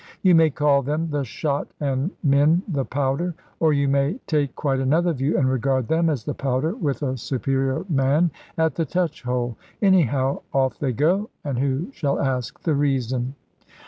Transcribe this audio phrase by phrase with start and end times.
[0.23, 4.79] You may call them the shot and men the powder; or you may take quite
[4.79, 9.57] another view, and regard them as the powder, with a superior man at the touchhole.
[9.79, 13.35] Anyhow, off they go; and who shall ask the reason?